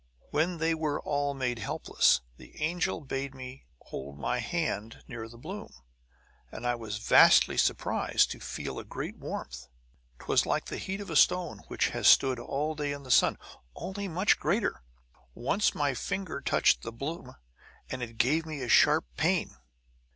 "When 0.31 0.57
they 0.57 0.73
were 0.73 0.99
all 0.99 1.35
made 1.35 1.59
helpless 1.59 2.21
the 2.37 2.59
angel 2.59 3.01
bade 3.01 3.35
me 3.35 3.67
hold 3.81 4.17
my 4.17 4.39
hand 4.39 5.03
near 5.07 5.29
the 5.29 5.37
bloom; 5.37 5.71
and 6.51 6.65
I 6.65 6.73
was 6.73 6.97
vastly 6.97 7.55
surprised 7.55 8.31
to 8.31 8.39
feel 8.39 8.79
a 8.79 8.83
great 8.83 9.17
warmth. 9.17 9.67
'Twas 10.17 10.47
like 10.47 10.65
the 10.65 10.79
heat 10.79 11.01
of 11.01 11.11
a 11.11 11.15
stone 11.15 11.59
which 11.67 11.89
has 11.89 12.07
stood 12.07 12.39
all 12.39 12.73
day 12.73 12.93
in 12.93 13.03
the 13.03 13.11
sun, 13.11 13.37
only 13.75 14.07
much 14.07 14.39
greater. 14.39 14.81
Once 15.35 15.75
my 15.75 15.93
finger 15.93 16.41
touched 16.41 16.81
the 16.81 16.91
bloom, 16.91 17.35
and 17.91 18.01
it 18.01 18.17
gave 18.17 18.43
me 18.43 18.63
a 18.63 18.67
sharp 18.69 19.05
pain." 19.17 19.55